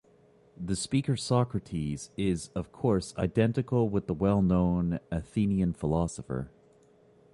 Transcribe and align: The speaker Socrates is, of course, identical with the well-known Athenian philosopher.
The 0.57 0.75
speaker 0.75 1.15
Socrates 1.15 2.09
is, 2.17 2.49
of 2.55 2.71
course, 2.71 3.13
identical 3.19 3.87
with 3.87 4.07
the 4.07 4.15
well-known 4.15 4.99
Athenian 5.11 5.73
philosopher. 5.73 6.49